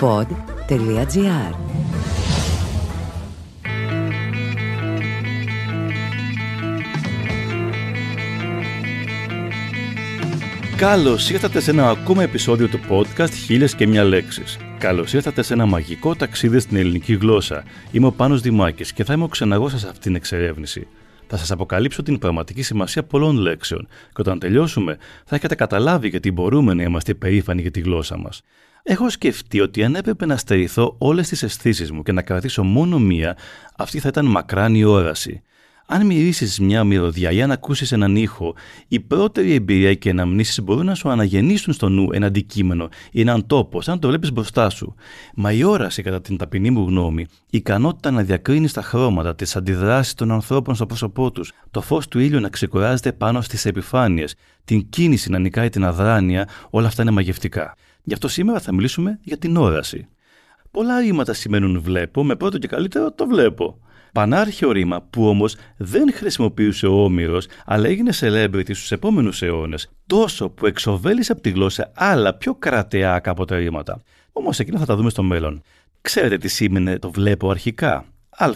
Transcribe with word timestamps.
pod.gr 0.00 1.54
Καλώς 10.76 11.30
ήρθατε 11.30 11.60
σε 11.60 11.70
ένα 11.70 11.90
ακόμα 11.90 12.22
επεισόδιο 12.22 12.68
του 12.68 12.80
podcast 12.88 13.30
Χίλιες 13.30 13.74
και 13.74 13.86
μια 13.86 14.04
λέξεις. 14.04 14.58
Καλώς 14.78 15.12
ήρθατε 15.12 15.42
σε 15.42 15.52
ένα 15.52 15.66
μαγικό 15.66 16.14
ταξίδι 16.14 16.58
στην 16.58 16.76
ελληνική 16.76 17.14
γλώσσα. 17.14 17.64
Είμαι 17.90 18.06
ο 18.06 18.12
Πάνος 18.12 18.40
Δημάκης 18.40 18.92
και 18.92 19.04
θα 19.04 19.12
είμαι 19.12 19.24
ο 19.24 19.28
ξεναγός 19.28 19.70
σας 19.70 19.80
σε 19.80 19.86
αυτήν 19.86 20.02
την 20.02 20.14
εξερεύνηση. 20.14 20.86
Θα 21.26 21.36
σας 21.36 21.50
αποκαλύψω 21.50 22.02
την 22.02 22.18
πραγματική 22.18 22.62
σημασία 22.62 23.02
πολλών 23.02 23.36
λέξεων 23.36 23.86
και 23.86 24.20
όταν 24.20 24.38
τελειώσουμε 24.38 24.98
θα 25.24 25.36
έχετε 25.36 25.54
καταλάβει 25.54 26.08
γιατί 26.08 26.32
μπορούμε 26.32 26.74
να 26.74 26.82
είμαστε 26.82 27.14
περήφανοι 27.14 27.60
για 27.60 27.70
τη 27.70 27.80
γλώσσα 27.80 28.16
μας. 28.18 28.42
Έχω 28.82 29.10
σκεφτεί 29.10 29.60
ότι 29.60 29.84
αν 29.84 29.94
έπρεπε 29.94 30.26
να 30.26 30.36
στερηθώ 30.36 30.94
όλες 30.98 31.28
τις 31.28 31.42
αισθήσεις 31.42 31.90
μου 31.90 32.02
και 32.02 32.12
να 32.12 32.22
κρατήσω 32.22 32.62
μόνο 32.62 32.98
μία, 32.98 33.36
αυτή 33.76 33.98
θα 33.98 34.08
ήταν 34.08 34.26
μακράν 34.26 34.84
όραση. 34.84 35.42
Αν 35.92 36.06
μυρίσεις 36.06 36.60
μια 36.60 36.84
μυρωδιά 36.84 37.30
ή 37.30 37.42
αν 37.42 37.50
ακούσεις 37.50 37.92
έναν 37.92 38.16
ήχο, 38.16 38.54
η 38.88 39.00
πρώτερη 39.00 39.54
εμπειρία 39.54 39.94
και 39.94 40.10
αναμνήσεις 40.10 40.62
μπορούν 40.62 40.86
να 40.86 40.94
σου 40.94 41.08
αναγεννήσουν 41.08 41.72
στο 41.72 41.88
νου 41.88 42.08
ένα 42.12 42.26
αντικείμενο 42.26 42.88
ή 43.10 43.20
έναν 43.20 43.46
τόπο, 43.46 43.80
σαν 43.80 43.94
να 43.94 44.00
το 44.00 44.08
βλέπεις 44.08 44.32
μπροστά 44.32 44.70
σου. 44.70 44.94
Μα 45.34 45.52
η 45.52 45.64
όραση, 45.64 46.02
κατά 46.02 46.20
την 46.20 46.36
ταπεινή 46.36 46.70
μου 46.70 46.86
γνώμη, 46.86 47.22
η 47.22 47.56
ικανότητα 47.56 48.10
να 48.10 48.22
διακρίνεις 48.22 48.72
τα 48.72 48.82
χρώματα, 48.82 49.34
τις 49.34 49.56
αντιδράσεις 49.56 50.14
των 50.14 50.30
ανθρώπων 50.30 50.74
στο 50.74 50.86
πρόσωπό 50.86 51.30
τους, 51.30 51.52
το 51.70 51.80
φως 51.80 52.08
του 52.08 52.18
ήλιου 52.18 52.40
να 52.40 52.48
ξεκουράζεται 52.48 53.12
πάνω 53.12 53.40
στις 53.40 53.64
επιφάνειες, 53.64 54.34
την 54.64 54.88
κίνηση 54.88 55.30
να 55.30 55.38
νικάει 55.38 55.68
την 55.68 55.84
αδράνεια, 55.84 56.48
όλα 56.70 56.86
αυτά 56.86 57.02
είναι 57.02 57.10
μαγευτικά. 57.10 57.76
Γι' 58.02 58.12
αυτό 58.12 58.28
σήμερα 58.28 58.60
θα 58.60 58.74
μιλήσουμε 58.74 59.18
για 59.22 59.38
την 59.38 59.56
όραση. 59.56 60.08
Πολλά 60.70 61.00
ρήματα 61.00 61.32
σημαίνουν 61.32 61.80
βλέπω, 61.80 62.24
με 62.24 62.36
πρώτο 62.36 62.58
και 62.58 62.66
καλύτερο 62.66 63.12
το 63.12 63.26
βλέπω. 63.26 63.78
Πανάρχιο 64.12 64.72
ρήμα 64.72 65.02
που 65.02 65.28
όμως 65.28 65.56
δεν 65.76 66.12
χρησιμοποιούσε 66.12 66.86
ο 66.86 67.04
Όμηρος, 67.04 67.46
αλλά 67.64 67.88
έγινε 67.88 68.10
celebrity 68.20 68.74
στους 68.74 68.92
επόμενους 68.92 69.42
αιώνες, 69.42 69.90
τόσο 70.06 70.48
που 70.48 70.66
εξοβέλησε 70.66 71.32
από 71.32 71.40
τη 71.40 71.50
γλώσσα 71.50 71.92
άλλα 71.94 72.34
πιο 72.34 72.54
κρατεά 72.54 73.18
κάποτε 73.18 73.56
ρήματα. 73.56 74.02
Όμως 74.32 74.58
εκείνα 74.58 74.78
θα 74.78 74.86
τα 74.86 74.96
δούμε 74.96 75.10
στο 75.10 75.22
μέλλον. 75.22 75.62
Ξέρετε 76.00 76.38
τι 76.38 76.48
σήμαινε 76.48 76.98
το 76.98 77.10
βλέπω 77.10 77.50
αρχικά. 77.50 78.04
Α. 78.30 78.50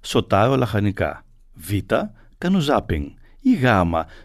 Σοτάρω 0.00 0.56
λαχανικά. 0.56 1.24
Β. 1.54 1.70
Κάνω 2.38 2.60
ζάπινγκ. 2.60 3.06
Ή 3.40 3.54
Γ. 3.54 3.64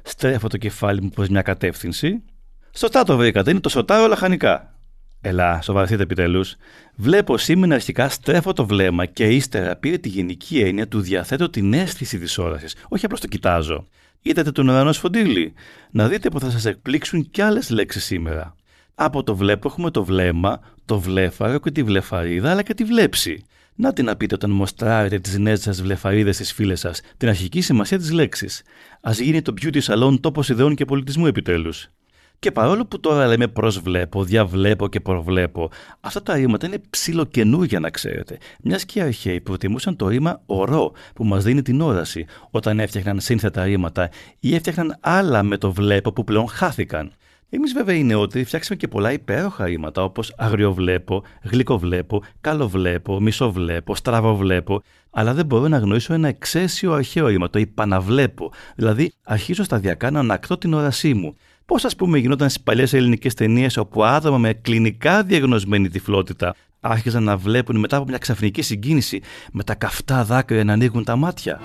Στρέφω 0.03 0.47
το 0.47 0.57
κεφάλι 0.57 1.01
μου 1.01 1.09
προς 1.09 1.29
μια 1.29 1.41
κατεύθυνση. 1.41 2.23
Σωστά 2.77 3.03
το 3.03 3.17
βρήκατε, 3.17 3.51
είναι 3.51 3.59
το 3.59 3.69
σοτάρω 3.69 4.07
λαχανικά. 4.07 4.73
Ελά, 5.21 5.61
σοβαρευτείτε 5.61 6.03
επιτέλους. 6.03 6.55
Βλέπω 6.95 7.37
σήμερα 7.37 7.75
αρχικά 7.75 8.09
στρέφω 8.09 8.53
το 8.53 8.65
βλέμμα 8.65 9.05
και 9.05 9.23
ύστερα 9.23 9.75
πήρε 9.75 9.97
τη 9.97 10.09
γενική 10.09 10.59
έννοια 10.59 10.87
του 10.87 10.99
διαθέτω 10.99 11.49
την 11.49 11.73
αίσθηση 11.73 12.19
της 12.19 12.37
όρασης, 12.37 12.75
όχι 12.89 13.05
απλώς 13.05 13.19
το 13.19 13.27
κοιτάζω. 13.27 13.87
Είδατε 14.21 14.51
τον 14.51 14.67
ουρανό 14.67 14.91
σφοντήλι. 14.91 15.53
Να 15.91 16.07
δείτε 16.07 16.29
που 16.29 16.39
θα 16.39 16.49
σας 16.49 16.65
εκπλήξουν 16.65 17.29
κι 17.29 17.41
άλλες 17.41 17.69
λέξεις 17.69 18.03
σήμερα. 18.03 18.55
Από 18.95 19.23
το 19.23 19.35
βλέπω 19.35 19.67
έχουμε 19.67 19.91
το 19.91 20.03
βλέμμα, 20.03 20.59
το 20.85 20.99
βλέφαρο 20.99 21.59
και 21.59 21.71
τη 21.71 21.83
βλεφαρίδα 21.83 22.51
αλλά 22.51 22.63
και 22.63 22.73
τη 22.73 22.83
βλέψη. 22.83 23.45
Να 23.75 23.93
τι 23.93 24.03
να 24.03 24.15
πείτε 24.15 24.35
όταν 24.35 24.49
μοστράρετε 24.49 25.19
τις 25.19 25.37
νέες 25.37 25.61
σας 25.61 25.81
βλεφαρίδες 25.81 26.35
στις 26.35 26.53
φίλες 26.53 26.79
σας, 26.79 27.01
την 27.17 27.29
αρχική 27.29 27.61
σημασία 27.61 27.97
της 27.97 28.11
λέξης. 28.11 28.61
Α 29.01 29.11
γίνει 29.11 29.41
το 29.41 29.53
beauty 29.61 29.81
salon 29.81 30.19
τόπος 30.19 30.49
ιδεών 30.49 30.75
και 30.75 30.85
πολιτισμού 30.85 31.25
επιτέλους. 31.25 31.89
Και 32.39 32.51
παρόλο 32.51 32.85
που 32.85 32.99
τώρα 32.99 33.27
λέμε 33.27 33.47
προσβλέπω, 33.47 34.23
διαβλέπω 34.23 34.87
και 34.87 34.99
προβλέπω, 34.99 35.69
αυτά 35.99 36.23
τα 36.23 36.35
ρήματα 36.35 36.67
είναι 36.67 36.81
ψιλοκαινούργια 36.89 37.79
να 37.79 37.89
ξέρετε. 37.89 38.37
Μιας 38.63 38.85
και 38.85 38.99
οι 38.99 39.01
αρχαίοι 39.01 39.41
προτιμούσαν 39.41 39.95
το 39.95 40.07
ρήμα 40.07 40.41
ορό 40.45 40.91
που 41.15 41.23
μας 41.25 41.43
δίνει 41.43 41.61
την 41.61 41.81
όραση 41.81 42.25
όταν 42.49 42.79
έφτιαχναν 42.79 43.19
σύνθετα 43.19 43.63
ρήματα 43.63 44.09
ή 44.39 44.55
έφτιαχναν 44.55 44.97
άλλα 44.99 45.43
με 45.43 45.57
το 45.57 45.71
βλέπω 45.71 46.11
που 46.11 46.23
πλέον 46.23 46.47
χάθηκαν. 46.47 47.11
Εμείς, 47.49 47.73
βέβαια, 47.73 47.95
οι 47.95 48.03
νεότεροι 48.03 48.43
φτιάξαμε 48.43 48.79
και 48.79 48.87
πολλά 48.87 49.11
υπέροχα 49.11 49.65
ρήματα 49.65 50.03
όπως 50.03 50.33
αγριοβλέπω, 50.37 51.23
γλυκοβλέπω, 51.43 52.23
καλοβλέπω, 52.41 53.19
μισοβλέπω, 53.19 53.95
στραβοβλέπω, 53.95 54.81
αλλά 55.09 55.33
δεν 55.33 55.45
μπορώ 55.45 55.67
να 55.67 55.77
γνωρίσω 55.77 56.13
ένα 56.13 56.27
εξαίσιο 56.27 56.93
αρχαίο 56.93 57.27
ρήμα, 57.27 57.49
το 57.49 57.59
υπαναβλέπω. 57.59 58.51
Δηλαδή, 58.75 59.11
αρχίζω 59.23 59.63
σταδιακά 59.63 60.11
να 60.11 60.19
ανακτώ 60.19 60.57
την 60.57 60.73
όρασή 60.73 61.13
μου. 61.13 61.35
Πώς, 61.67 61.85
ας 61.85 61.95
πούμε, 61.95 62.17
γινόταν 62.17 62.49
στις 62.49 62.63
παλιές 62.63 62.93
ελληνικές 62.93 63.33
ταινίες 63.33 63.77
όπου 63.77 64.03
άτομα 64.03 64.37
με 64.37 64.53
κλινικά 64.53 65.23
διαγνωσμένη 65.23 65.89
τυφλότητα 65.89 66.55
άρχιζαν 66.79 67.23
να 67.23 67.37
βλέπουν 67.37 67.79
μετά 67.79 67.97
από 67.97 68.05
μια 68.05 68.17
ξαφνική 68.17 68.61
συγκίνηση 68.61 69.21
με 69.51 69.63
τα 69.63 69.75
καυτά 69.75 70.23
δάκρυα 70.23 70.63
να 70.63 70.73
ανοίγουν 70.73 71.03
τα 71.03 71.15
μάτια; 71.15 71.61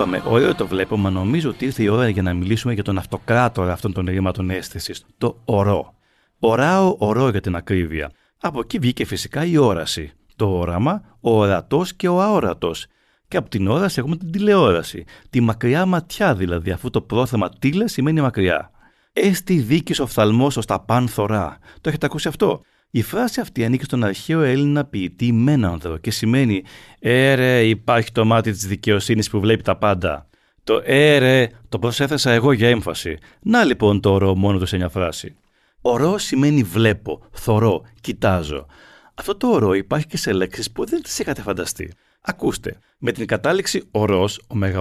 Είπαμε, 0.00 0.22
ωραίο 0.26 0.54
το 0.54 0.66
βλέπω, 0.66 0.96
μα 0.96 1.10
νομίζω 1.10 1.50
ότι 1.50 1.64
ήρθε 1.64 1.82
η 1.82 1.88
ώρα 1.88 2.08
για 2.08 2.22
να 2.22 2.34
μιλήσουμε 2.34 2.72
για 2.72 2.82
τον 2.82 2.98
αυτοκράτορα 2.98 3.72
αυτών 3.72 3.92
των 3.92 4.06
ρήματων 4.06 4.50
αίσθησης, 4.50 5.04
το 5.18 5.40
ορό. 5.44 5.94
Οράω 6.38 6.96
ορό 6.98 7.28
για 7.28 7.40
την 7.40 7.56
ακρίβεια. 7.56 8.10
Από 8.40 8.60
εκεί 8.60 8.78
βγήκε 8.78 9.04
φυσικά 9.04 9.44
η 9.44 9.56
όραση. 9.56 10.12
Το 10.36 10.58
όραμα, 10.58 11.02
ο 11.20 11.38
ορατός 11.38 11.94
και 11.94 12.08
ο 12.08 12.22
αόρατος. 12.22 12.86
Και 13.28 13.36
από 13.36 13.48
την 13.48 13.68
όραση 13.68 13.98
έχουμε 13.98 14.16
την 14.16 14.30
τηλεόραση. 14.30 15.04
Τη 15.30 15.40
μακριά 15.40 15.86
ματιά 15.86 16.34
δηλαδή, 16.34 16.70
αφού 16.70 16.90
το 16.90 17.00
πρόθεμα 17.00 17.48
τήλε 17.58 17.88
σημαίνει 17.88 18.20
μακριά. 18.20 18.70
Έστι 19.12 19.58
δίκης 19.58 20.00
οφθαλμό 20.00 20.46
ως 20.46 20.66
τα 20.66 20.80
παν 20.80 21.08
θωρά. 21.08 21.58
Το 21.80 21.88
έχετε 21.88 22.06
ακούσει 22.06 22.28
αυτό; 22.28 22.60
Η 22.92 23.02
φράση 23.02 23.40
αυτή 23.40 23.64
ανήκει 23.64 23.84
στον 23.84 24.04
αρχαίο 24.04 24.40
Έλληνα 24.40 24.84
ποιητή 24.84 25.32
Μένανδρο 25.32 25.96
και 25.96 26.10
σημαίνει 26.10 26.62
«Έρε, 26.98 27.64
υπάρχει 27.64 28.12
το 28.12 28.24
μάτι 28.24 28.50
της 28.50 28.66
δικαιοσύνης 28.66 29.30
που 29.30 29.40
βλέπει 29.40 29.62
τα 29.62 29.76
πάντα». 29.76 30.28
Το 30.64 30.82
«Έρε» 30.84 31.48
το 31.68 31.78
προσέθεσα 31.78 32.30
εγώ 32.30 32.52
για 32.52 32.68
έμφαση. 32.68 33.18
Να 33.42 33.64
λοιπόν 33.64 34.00
το 34.00 34.12
ορό 34.12 34.36
μόνο 34.36 34.58
του 34.58 34.66
σε 34.66 34.76
μια 34.76 34.88
φράση. 34.88 35.36
Ορό 35.80 36.18
σημαίνει 36.18 36.62
βλέπω, 36.62 37.22
θωρώ, 37.32 37.82
κοιτάζω. 38.00 38.66
Αυτό 39.14 39.36
το 39.36 39.46
ορό 39.46 39.74
υπάρχει 39.74 40.06
και 40.06 40.16
σε 40.16 40.32
λέξεις 40.32 40.70
που 40.70 40.86
δεν 40.86 41.02
τις 41.02 41.18
είχατε 41.18 41.42
φανταστεί. 41.42 41.92
Ακούστε, 42.20 42.78
με 42.98 43.12
την 43.12 43.26
κατάληξη 43.26 43.82
ορός, 43.90 44.42
ωμέγα 44.46 44.80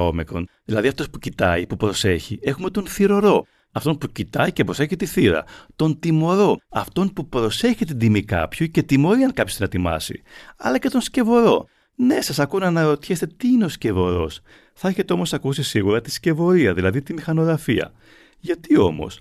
δηλαδή 0.66 0.88
αυτός 0.88 1.10
που 1.10 1.20
κοιτάει, 1.20 1.68
που 1.68 1.76
προσέχει, 1.76 2.40
έχουμε 2.42 2.70
τον 2.70 2.88
θηρορό, 2.88 3.46
αυτόν 3.72 3.98
που 3.98 4.08
κοιτάει 4.08 4.52
και 4.52 4.64
προσέχει 4.64 4.96
τη 4.96 5.06
θύρα. 5.06 5.44
Τον 5.76 6.00
τιμωρό, 6.00 6.58
αυτόν 6.70 7.14
που 7.14 7.28
προσέχει 7.28 7.86
την 7.86 7.98
τιμή 7.98 8.24
κάποιου 8.24 8.68
και 8.68 8.84
τιμωρεί 8.84 9.24
αν 9.24 9.34
κάποιος 9.34 9.56
την 9.56 9.66
ατιμάσει. 9.66 10.22
Αλλά 10.58 10.78
και 10.78 10.90
τον 10.90 11.02
σκευωρό. 11.02 11.68
Ναι, 11.96 12.22
σας 12.22 12.40
ακούω 12.40 12.60
να 12.60 12.68
αναρωτιέστε 12.68 13.28
τι 13.28 13.48
είναι 13.48 13.66
ο 13.66 13.70
σκευωρός. 13.70 14.42
Θα 14.74 14.88
έχετε 14.88 15.14
όμως 15.14 15.34
ακούσει 15.34 15.64
σίγουρα 15.64 16.02
τη 16.02 16.12
σκευωρία, 16.12 16.74
δηλαδή 16.74 17.02
τη 17.02 17.14
μηχανογραφία. 17.14 17.92
Γιατί 18.40 18.78
όμως; 18.78 19.20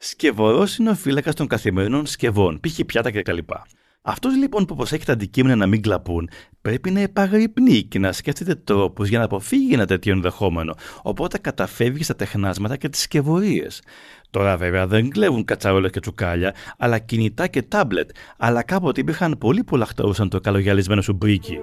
Σκευωρός 0.00 0.76
είναι 0.76 0.90
ο 0.90 0.94
φύλακας 0.94 1.34
των 1.34 1.46
καθημερινών 1.46 2.06
σκευών, 2.06 2.60
π.χ. 2.60 2.80
πιάτα 2.86 3.10
κτλ. 3.10 3.38
Αυτός 4.02 4.36
λοιπόν 4.36 4.64
που 4.64 4.74
προσέχει 4.74 5.04
τα 5.04 5.12
αντικείμενα 5.12 5.56
να 5.56 5.66
μην 5.66 5.82
κλαπούν, 5.82 6.28
πρέπει 6.60 6.90
να 6.90 7.00
επαγρυπνεί 7.00 7.82
και 7.82 7.98
να 7.98 8.12
σκέφτεται 8.12 8.54
τρόπους 8.54 9.08
για 9.08 9.18
να 9.18 9.24
αποφύγει 9.24 9.72
ένα 9.72 9.86
τέτοιο 9.86 10.12
ενδεχόμενο, 10.12 10.74
οπότε 11.02 11.38
καταφεύγει 11.38 12.02
στα 12.02 12.16
τεχνάσματα 12.16 12.76
και 12.76 12.88
τις 12.88 13.00
σκευωρίες. 13.00 13.82
Τώρα 14.30 14.56
βέβαια 14.56 14.86
δεν 14.86 15.10
κλέβουν 15.10 15.44
κατσαρόλες 15.44 15.90
και 15.90 16.00
τσουκάλια, 16.00 16.54
αλλά 16.78 16.98
κινητά 16.98 17.46
και 17.46 17.62
τάμπλετ, 17.62 18.10
αλλά 18.36 18.62
κάποτε 18.62 19.00
υπήρχαν 19.00 19.38
πολύ 19.38 19.64
που 19.64 19.76
λαχταρούσαν 19.76 20.28
το 20.28 20.40
καλογιαλισμένο 20.40 21.02
σου 21.02 21.12
μπρίκι. 21.12 21.58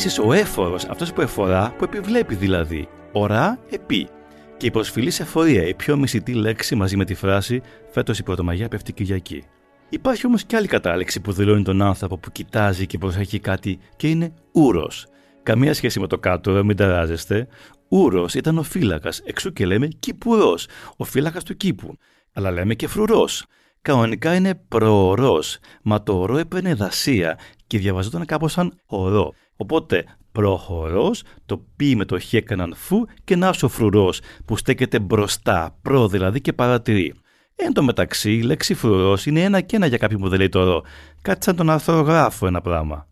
Επίσης 0.00 0.18
ο 0.18 0.32
έφορος, 0.32 0.84
αυτός 0.84 1.12
που 1.12 1.20
εφορά, 1.20 1.74
που 1.78 1.84
επιβλέπει 1.84 2.34
δηλαδή. 2.34 2.88
Ορά, 3.12 3.58
επί. 3.70 4.08
Και 4.56 4.66
η 4.66 4.70
προσφυλή 4.70 5.10
σε 5.10 5.24
φορεία, 5.24 5.66
η 5.66 5.74
πιο 5.74 5.96
μισητή 5.96 6.32
λέξη 6.34 6.74
μαζί 6.74 6.96
με 6.96 7.04
τη 7.04 7.14
φράση 7.14 7.62
Φέτος 7.90 8.18
η 8.18 8.22
Πρωτομαγιά 8.22 8.68
πέφτει 8.68 8.92
Κυριακή. 8.92 9.44
Υπάρχει 9.88 10.26
όμως 10.26 10.44
και 10.44 10.56
άλλη 10.56 10.66
κατάληξη 10.66 11.20
που 11.20 11.32
δηλώνει 11.32 11.62
τον 11.62 11.82
άνθρωπο 11.82 12.18
που 12.18 12.30
κοιτάζει 12.32 12.86
και 12.86 12.98
προσέχει 12.98 13.38
κάτι 13.38 13.78
και 13.96 14.08
είναι 14.08 14.32
ούρος. 14.52 15.06
Καμία 15.42 15.74
σχέση 15.74 16.00
με 16.00 16.06
το 16.06 16.18
κάτω, 16.18 16.52
δεν 16.52 16.64
μην 16.64 16.76
ταράζεστε. 16.76 17.46
Ούρος 17.88 18.34
ήταν 18.34 18.58
ο 18.58 18.62
φύλακας, 18.62 19.18
εξού 19.24 19.52
και 19.52 19.66
λέμε 19.66 19.86
κυπουρός, 19.86 20.66
ο 20.96 21.04
φύλακας 21.04 21.44
του 21.44 21.56
κήπου. 21.56 21.96
Αλλά 22.32 22.50
λέμε 22.50 22.74
και 22.74 22.86
φρουρός. 22.86 23.44
Κανονικά 23.82 24.34
είναι 24.34 24.54
προορός, 24.54 25.58
μα 25.82 26.02
το 26.02 26.18
ορό 26.20 26.36
έπαιρνε 26.36 26.74
δασία 26.74 27.38
και 27.66 27.78
διαβαζόταν 27.78 28.24
κάπως 28.24 28.52
σαν 28.52 28.80
ορό. 28.86 29.34
Οπότε 29.62 30.04
προχωρό, 30.32 31.10
το 31.46 31.64
πι 31.76 31.96
με 31.96 32.04
το 32.04 32.20
χ 32.20 32.32
έκαναν 32.32 32.74
φου 32.76 33.04
και 33.24 33.36
να 33.36 33.52
ο 33.62 33.68
φρουρός 33.68 34.20
που 34.44 34.56
στέκεται 34.56 34.98
μπροστά, 34.98 35.78
προ 35.82 36.08
δηλαδή 36.08 36.40
και 36.40 36.52
παρατηρεί. 36.52 37.14
Εν 37.54 37.72
τω 37.72 37.82
μεταξύ, 37.82 38.32
η 38.32 38.42
λέξη 38.42 38.74
φρουρός 38.74 39.26
είναι 39.26 39.42
ένα 39.42 39.60
και 39.60 39.76
ένα 39.76 39.86
για 39.86 39.98
κάποιον 39.98 40.20
που 40.20 40.28
δεν 40.28 40.38
λέει 40.38 40.48
το 40.48 40.64
ρο. 40.64 40.82
Κάτι 41.22 41.44
σαν 41.44 41.56
τον 41.56 41.70
αρθρογράφο 41.70 42.46
ένα 42.46 42.60
πράγμα. 42.60 43.06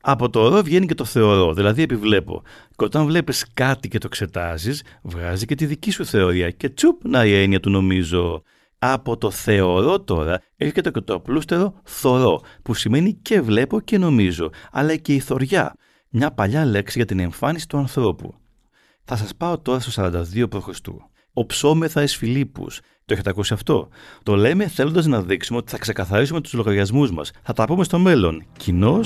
Από 0.00 0.30
το 0.30 0.48
ρο 0.48 0.62
βγαίνει 0.62 0.86
και 0.86 0.94
το 0.94 1.04
θεωρώ, 1.04 1.54
δηλαδή 1.54 1.82
επιβλέπω. 1.82 2.42
Και 2.76 2.84
όταν 2.84 3.06
βλέπεις 3.06 3.46
κάτι 3.54 3.88
και 3.88 3.98
το 3.98 4.06
εξετάζεις, 4.10 4.82
βγάζει 5.02 5.46
και 5.46 5.54
τη 5.54 5.66
δική 5.66 5.90
σου 5.90 6.04
θεωρία. 6.04 6.50
Και 6.50 6.68
τσουπ, 6.68 7.04
να 7.04 7.24
η 7.24 7.42
έννοια 7.42 7.60
του 7.60 7.70
νομίζω. 7.70 8.42
Από 8.78 9.16
το 9.16 9.30
θεωρώ 9.30 10.00
τώρα 10.00 10.42
έρχεται 10.56 10.90
και 10.90 11.00
το 11.00 11.14
απλούστερο 11.14 11.80
θωρώ, 11.84 12.40
που 12.62 12.74
σημαίνει 12.74 13.12
και 13.22 13.40
βλέπω 13.40 13.80
και 13.80 13.98
νομίζω, 13.98 14.50
αλλά 14.72 14.96
και 14.96 15.14
η 15.14 15.18
θωριά, 15.20 15.74
μια 16.18 16.30
παλιά 16.30 16.64
λέξη 16.64 16.98
για 16.98 17.06
την 17.06 17.18
εμφάνιση 17.18 17.68
του 17.68 17.78
ανθρώπου. 17.78 18.34
Θα 19.04 19.16
σας 19.16 19.34
πάω 19.34 19.58
τώρα 19.58 19.80
στο 19.80 20.02
42 20.04 20.50
π.Χ. 20.50 20.68
Οψόμεθα 21.32 22.02
εις 22.02 22.16
Φιλίππους. 22.16 22.80
Το 23.04 23.12
έχετε 23.12 23.30
ακούσει 23.30 23.52
αυτό; 23.52 23.88
Το 24.22 24.36
λέμε 24.36 24.68
θέλοντας 24.68 25.06
να 25.06 25.22
δείξουμε 25.22 25.58
ότι 25.58 25.70
θα 25.70 25.78
ξεκαθαρίσουμε 25.78 26.40
τους 26.40 26.52
λογαριασμούς 26.52 27.10
μας. 27.10 27.30
Θα 27.42 27.52
τα 27.52 27.64
πούμε 27.64 27.84
στο 27.84 27.98
μέλλον. 27.98 28.46
Κοινώ. 28.56 29.00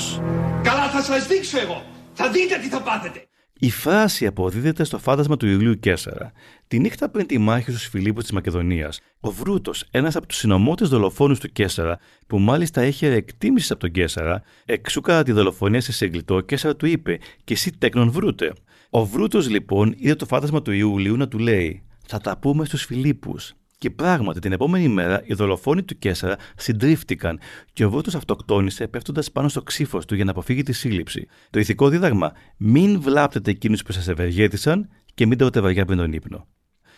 Καλά, 0.62 0.88
θα 0.90 1.02
σας 1.02 1.26
δείξω 1.26 1.58
εγώ. 1.60 1.82
Θα 2.12 2.30
δείτε 2.30 2.58
τι 2.58 2.68
θα 2.68 2.82
πάθετε. 2.82 3.28
Η 3.62 3.70
φράση 3.70 4.26
αποδίδεται 4.26 4.84
στο 4.84 4.98
φάντασμα 4.98 5.36
του 5.36 5.46
Ιουλίου 5.46 5.78
Κέσσαρα. 5.78 6.32
Τη 6.68 6.78
νύχτα 6.78 7.08
πριν 7.08 7.26
τη 7.26 7.38
μάχη 7.38 7.70
στους 7.70 7.86
Φιλίππους 7.86 8.22
της 8.22 8.32
Μακεδονίας, 8.32 9.00
ο 9.20 9.30
Βρούτος, 9.30 9.84
ένας 9.90 10.16
από 10.16 10.26
τους 10.26 10.36
συνομότε 10.36 10.84
δολοφόνους 10.84 11.38
του 11.40 11.52
Κέσσαρα, 11.52 11.98
που 12.26 12.38
μάλιστα 12.38 12.80
έχει 12.80 13.06
εκτίμηση 13.06 13.72
από 13.72 13.80
τον 13.80 13.90
Κέσσαρα, 13.90 14.42
εξού 14.64 15.00
κατά 15.00 15.22
τη 15.22 15.32
δολοφονία 15.32 15.80
σε 15.80 15.92
Σεγκλιτό, 15.92 16.34
ο 16.34 16.40
Κέσσαρα 16.40 16.76
του 16.76 16.86
είπε: 16.86 17.18
Και 17.44 17.52
εσύ 17.54 17.72
τέκνον 17.78 18.10
Βρούτε. 18.10 18.52
Ο 18.90 19.04
Βρούτος 19.04 19.48
λοιπόν 19.48 19.94
είδε 19.96 20.14
το 20.14 20.26
φάντασμα 20.26 20.62
του 20.62 20.72
Ιουλίου 20.72 21.16
να 21.16 21.28
του 21.28 21.38
λέει: 21.38 21.82
Θα 22.06 22.18
τα 22.18 22.38
πούμε 22.38 22.64
στους 22.64 22.84
Φιλίππους. 22.84 23.54
Και 23.80 23.90
πράγματι 23.90 24.40
την 24.40 24.52
επόμενη 24.52 24.88
μέρα 24.88 25.22
οι 25.24 25.34
δολοφόνοι 25.34 25.82
του 25.82 25.98
Κέσσαρα 25.98 26.36
συντρίφτηκαν 26.56 27.40
και 27.72 27.84
ο 27.84 27.90
Βρούτο 27.90 28.16
αυτοκτόνησε 28.16 28.86
πέφτοντας 28.88 29.30
πάνω 29.30 29.48
στο 29.48 29.62
ξύφος 29.62 30.04
του 30.04 30.14
για 30.14 30.24
να 30.24 30.30
αποφύγει 30.30 30.62
τη 30.62 30.72
σύλληψη. 30.72 31.26
Το 31.50 31.58
ηθικό 31.58 31.88
δίδαγμα: 31.88 32.32
μην 32.56 33.00
βλάπτετε 33.00 33.50
εκείνους 33.50 33.82
που 33.82 33.92
σας 33.92 34.08
ευεργέτησαν 34.08 34.88
και 35.14 35.26
μην 35.26 35.38
τρώτε 35.38 35.60
βαριά 35.60 35.84
πριν 35.84 35.98
τον 35.98 36.12
ύπνο. 36.12 36.46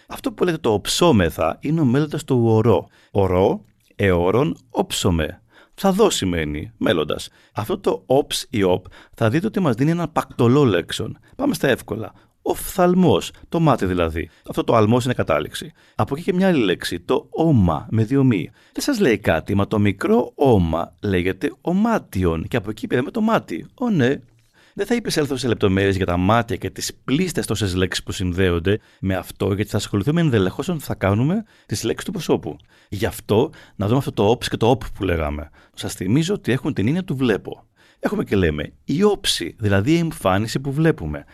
Αυτό 0.06 0.32
που 0.32 0.44
λέτε 0.44 0.58
το 0.58 0.72
οψόμεθα 0.72 1.58
είναι 1.60 1.80
ο 1.80 1.84
μέλλοντα 1.84 2.18
του 2.26 2.42
ορό. 2.44 2.88
Ορό, 3.10 3.64
εώρον, 3.96 4.56
όψομε. 4.70 5.42
Θα 5.74 5.92
δω 5.92 6.10
σημαίνει, 6.10 6.72
μέλλοντας. 6.76 7.28
Αυτό 7.54 7.78
το 7.78 8.04
ops 8.06 8.44
ή 8.50 8.60
op 8.66 8.82
θα 9.14 9.30
δείτε 9.30 9.46
ότι 9.46 9.60
μας 9.60 9.74
δίνει 9.74 9.90
ένα 9.90 10.08
πακτολό 10.08 10.64
λέξον. 10.64 11.18
Πάμε 11.36 11.54
στα 11.54 11.68
εύκολα. 11.68 12.12
Οφθαλμό, 12.42 13.18
το 13.48 13.60
μάτι 13.60 13.86
δηλαδή. 13.86 14.30
Αυτό 14.48 14.64
το 14.64 14.74
αλμός 14.74 15.04
είναι 15.04 15.14
κατάληξη. 15.14 15.72
Από 15.94 16.14
εκεί 16.14 16.24
και 16.24 16.32
μια 16.32 16.48
άλλη 16.48 16.64
λέξη, 16.64 17.00
το 17.00 17.26
όμα 17.30 17.86
με 17.90 18.04
δύο 18.04 18.24
μη. 18.24 18.50
Δεν 18.72 18.82
σας 18.82 19.00
λέει 19.00 19.18
κάτι, 19.18 19.54
μα 19.54 19.66
το 19.66 19.78
μικρό 19.78 20.32
όμα 20.34 20.94
λέγεται 21.02 21.52
ομάτιον 21.60 22.48
και 22.48 22.56
από 22.56 22.70
εκεί 22.70 22.86
πήραμε 22.86 23.10
το 23.10 23.20
μάτι. 23.20 23.66
Ω 23.74 23.90
ναι, 23.90 24.16
δεν 24.74 24.86
θα 24.86 24.94
επισέλθω 24.94 25.36
σε 25.36 25.48
λεπτομέρειες 25.48 25.96
για 25.96 26.06
τα 26.06 26.16
μάτια 26.16 26.56
και 26.56 26.70
τις 26.70 26.94
πλήστες 27.04 27.46
τόσες 27.46 27.74
λέξεις 27.74 28.04
που 28.04 28.12
συνδέονται 28.12 28.78
με 29.00 29.14
αυτό, 29.14 29.52
γιατί 29.52 29.70
θα 29.70 29.76
ασχοληθούμε 29.76 30.20
ενδελεχώς 30.20 30.68
όταν 30.68 30.80
θα 30.80 30.94
κάνουμε 30.94 31.44
τις 31.66 31.84
λέξεις 31.84 32.04
του 32.04 32.12
προσώπου. 32.12 32.56
Γι' 32.88 33.06
αυτό 33.06 33.50
να 33.76 33.86
δούμε 33.86 33.98
αυτό 33.98 34.12
το 34.12 34.28
όψ 34.28 34.48
και 34.48 34.56
το 34.56 34.70
όπ 34.70 34.82
που 34.94 35.04
λέγαμε. 35.04 35.50
Σας 35.74 35.94
θυμίζω 35.94 36.34
ότι 36.34 36.52
έχουν 36.52 36.74
την 36.74 36.86
έννοια 36.86 37.04
του 37.04 37.16
βλέπω. 37.16 37.66
Έχουμε 38.00 38.24
και 38.24 38.36
λέμε 38.36 38.72
η 38.84 39.02
όψη, 39.02 39.56
δηλαδή 39.58 39.92
η 39.92 39.98
εμφάνιση 39.98 40.60
που 40.60 40.72
βλέπουμε. 40.72 41.24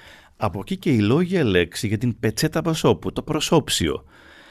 Από 0.40 0.58
εκεί 0.60 0.76
και 0.76 0.90
η 0.90 1.00
λόγια 1.00 1.44
λέξη 1.44 1.86
για 1.86 1.98
την 1.98 2.18
πετσέτα 2.18 2.62
προσώπου, 2.62 3.12
το 3.12 3.22
προσώψιο. 3.22 4.04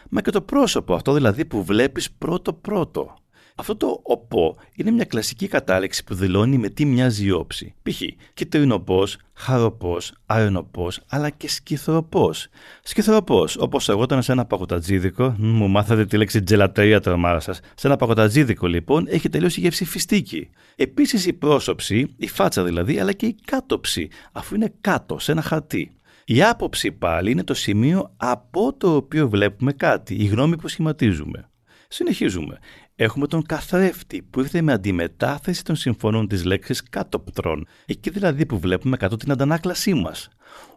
Μα 0.10 0.22
και 0.22 0.32
το 0.32 0.42
πρόσωπο, 0.42 0.94
αυτό 0.94 1.14
δηλαδή 1.14 1.46
που 1.46 1.64
βλέπεις 1.64 2.12
πρώτο-πρώτο. 2.12 3.14
Αυτό 3.60 3.76
το 3.76 4.00
οπό 4.04 4.56
είναι 4.76 4.92
μια 4.92 5.06
κλασική 5.06 5.48
κατάληξη 5.48 6.04
που 6.04 6.14
δηλώνει 6.14 6.58
με 6.58 6.70
τι 6.70 6.86
μοιάζει 6.86 7.26
η 7.26 7.32
όψη. 7.32 7.74
Π.χ. 7.84 8.02
κυτρινοπό, 8.34 9.04
χαροπός, 9.34 10.14
αρενοπός, 10.26 11.02
αλλά 11.08 11.30
και 11.30 11.50
σκυθροπός. 11.50 12.48
Σκυθροπός, 12.84 13.58
όπως 13.58 13.90
εγώ 13.90 14.04
ήταν 14.04 14.24
σε 14.24 14.32
ένα 14.32 14.46
παγωτατζίδικο, 14.46 15.36
μου 15.38 15.68
μάθατε 15.68 16.06
τη 16.06 16.18
λέξη 16.18 16.44
τζελατερία 16.44 17.00
τρομάρα 17.00 17.40
σας. 17.40 17.60
Σε 17.76 17.88
ένα 17.88 17.96
παγωτατζίδικο 17.96 18.68
λοιπόν 18.68 19.06
έχει 19.10 19.30
τελείωση 19.30 19.60
γεύση 19.60 19.86
φιστίκι. 19.86 20.50
Επίσης 20.76 21.26
η 21.26 21.34
πρόσωψη, 21.34 22.14
η 22.18 22.28
φάτσα 22.28 22.64
δηλαδή, 22.64 23.00
αλλά 23.00 23.14
και 23.14 23.26
η 23.26 23.36
κάτωψη, 23.46 24.10
αφού 24.32 24.56
είναι 24.56 24.74
κάτω 24.82 25.20
σε 25.20 25.32
ένα 25.32 25.42
χαρτί. 25.42 25.92
Η 26.26 26.44
άποψη 26.44 26.92
πάλι 26.92 27.32
είναι 27.32 27.44
το 27.44 27.54
σημείο 27.54 28.14
από 28.18 28.74
το 28.74 28.96
οποίο 28.96 29.30
βλέπουμε 29.30 29.74
κάτι, 29.74 30.16
η 30.16 30.26
γνώμη 30.26 30.58
που 30.58 30.68
σχηματίζουμε. 30.68 31.50
Συνεχίζουμε. 31.88 32.60
Έχουμε 33.00 33.28
τον 33.28 33.46
καθρέφτη 33.46 34.22
που 34.22 34.40
ήρθε 34.40 34.62
με 34.62 34.74
αντιμετάθεση 34.74 35.64
των 35.64 35.76
συμφωνών 35.76 36.28
της 36.28 36.46
λέξης 36.46 36.84
κάτωπτρων, 36.90 37.68
εκεί 37.86 38.10
δηλαδή 38.10 38.46
που 38.46 38.60
βλέπουμε 38.60 38.98
κάτω 38.98 39.18
την 39.18 39.32
αντανάκλασή 39.32 39.94
μας. 39.94 40.30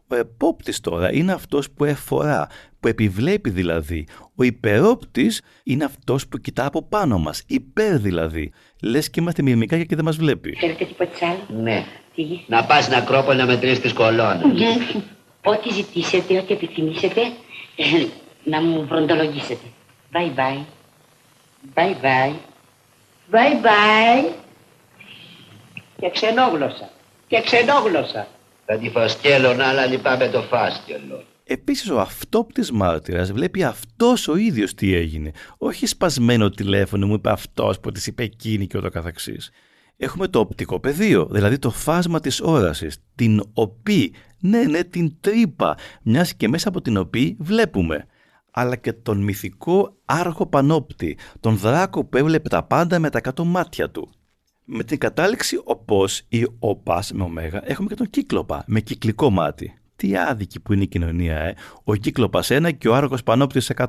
Ο 0.08 0.16
επόπτης 0.16 0.80
τώρα 0.80 1.12
είναι 1.12 1.32
αυτός 1.32 1.70
που 1.70 1.84
εφορά, 1.84 2.48
που 2.80 2.88
επιβλέπει 2.88 3.50
δηλαδή. 3.50 4.06
Ο 4.34 4.42
υπερόπτης 4.42 5.42
είναι 5.62 5.84
αυτός 5.84 6.28
που 6.28 6.38
κοιτά 6.38 6.66
από 6.66 6.82
πάνω 6.82 7.18
μας, 7.18 7.42
υπέρ 7.46 7.98
δηλαδή. 7.98 8.52
Λες 8.82 9.10
και 9.10 9.20
είμαστε 9.20 9.42
μυρμικά 9.42 9.84
και 9.84 9.96
δεν 9.96 10.04
μας 10.04 10.16
βλέπει. 10.16 10.54
Θέλετε 10.54 10.84
τίποτα 10.84 11.28
άλλο. 11.28 11.62
Ναι. 11.62 11.84
Τι; 12.14 12.24
Να 12.46 12.64
πας 12.64 12.84
στην 12.84 12.96
Ακρόπολη 12.96 13.38
να 13.38 13.46
μετρήσεις 13.46 13.80
τις 13.80 13.92
κολόνες. 13.92 14.42
Ό,τι 15.44 15.72
ζητήσετε, 15.72 16.38
ό,τι 16.38 16.52
επιθυμήσετε, 16.52 17.20
ε, 17.76 18.06
να 18.44 18.62
μου 18.62 18.86
βροντολογήσετε. 18.86 19.66
Bye 20.12 20.38
bye. 20.38 20.79
Bye 21.74 21.94
bye. 22.02 22.34
Bye 23.30 23.62
bye. 23.62 24.32
Και 25.96 26.10
ξενόγλωσσα. 26.10 26.90
Και 27.26 27.40
ξενόγλωσσα. 27.40 28.26
Θα 28.66 28.78
τη 28.78 28.90
φασκέλωνα, 28.90 29.64
αλλά 29.66 29.86
λυπάμαι 29.86 30.28
το 30.28 30.42
φάσκελο. 30.42 31.24
Επίσης, 31.44 31.90
ο 31.90 32.00
αυτόπτης 32.00 32.70
μάρτυρας 32.70 33.32
βλέπει 33.32 33.64
αυτός 33.64 34.28
ο 34.28 34.36
ίδιος 34.36 34.74
τι 34.74 34.94
έγινε. 34.94 35.30
Όχι 35.58 35.86
σπασμένο 35.86 36.50
τηλέφωνο, 36.50 37.06
μου 37.06 37.14
είπε 37.14 37.30
αυτός 37.30 37.80
που 37.80 37.92
της 37.92 38.06
είπε 38.06 38.22
εκείνη 38.22 38.66
και 38.66 38.78
ούτω 38.78 38.88
καθεξής. 38.88 39.50
Έχουμε 39.96 40.28
το 40.28 40.38
οπτικό 40.38 40.80
πεδίο, 40.80 41.28
δηλαδή 41.30 41.58
το 41.58 41.70
φάσμα 41.70 42.20
της 42.20 42.40
όρασης, 42.40 42.98
την 43.14 43.42
οπή, 43.52 44.14
ναι, 44.38 44.62
ναι, 44.62 44.84
την 44.84 45.14
τρύπα, 45.20 45.76
μιας 46.02 46.34
και 46.34 46.48
μέσα 46.48 46.68
από 46.68 46.80
την 46.80 46.96
οποία 46.96 47.34
βλέπουμε 47.38 48.06
αλλά 48.50 48.76
και 48.76 48.92
τον 48.92 49.22
μυθικό 49.22 49.96
Άργο 50.04 50.46
Πανόπτη, 50.46 51.18
τον 51.40 51.56
δράκο 51.56 52.04
που 52.04 52.16
έβλεπε 52.16 52.48
τα 52.48 52.62
πάντα 52.62 52.98
με 52.98 53.10
τα 53.10 53.20
κάτω 53.20 53.44
μάτια 53.44 53.90
του. 53.90 54.10
Με 54.64 54.84
την 54.84 54.98
κατάληξη 54.98 55.60
οπός 55.64 56.22
ή 56.28 56.46
οπάς 56.58 57.12
με 57.12 57.22
ωμέγα 57.22 57.62
έχουμε 57.64 57.88
και 57.88 57.94
τον 57.94 58.10
κύκλοπα 58.10 58.64
με 58.66 58.80
κυκλικό 58.80 59.30
μάτι. 59.30 59.74
Τι 59.96 60.16
άδικη 60.16 60.60
που 60.60 60.72
είναι 60.72 60.82
η 60.82 60.86
κοινωνία, 60.86 61.36
ε. 61.36 61.54
Ο 61.84 61.94
κύκλοπας 61.94 62.50
1 62.50 62.70
και 62.78 62.88
ο 62.88 62.94
Άργος 62.94 63.22
Πανόπτης 63.22 63.70
100. 63.70 63.84